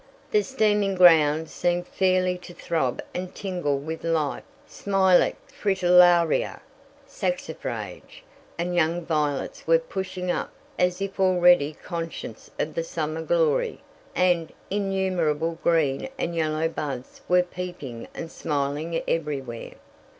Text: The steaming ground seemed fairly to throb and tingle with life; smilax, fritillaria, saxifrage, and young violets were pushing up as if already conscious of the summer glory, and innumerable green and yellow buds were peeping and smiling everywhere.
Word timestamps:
The 0.31 0.41
steaming 0.41 0.95
ground 0.95 1.47
seemed 1.47 1.85
fairly 1.87 2.35
to 2.39 2.55
throb 2.55 3.03
and 3.13 3.35
tingle 3.35 3.77
with 3.77 4.03
life; 4.03 4.41
smilax, 4.67 5.35
fritillaria, 5.53 6.59
saxifrage, 7.07 8.23
and 8.57 8.73
young 8.75 9.05
violets 9.05 9.67
were 9.67 9.77
pushing 9.77 10.31
up 10.31 10.51
as 10.79 11.03
if 11.03 11.19
already 11.19 11.73
conscious 11.73 12.49
of 12.57 12.73
the 12.73 12.83
summer 12.83 13.21
glory, 13.21 13.79
and 14.15 14.51
innumerable 14.71 15.59
green 15.63 16.09
and 16.17 16.33
yellow 16.35 16.67
buds 16.67 17.21
were 17.29 17.43
peeping 17.43 18.07
and 18.15 18.31
smiling 18.31 19.03
everywhere. 19.07 19.73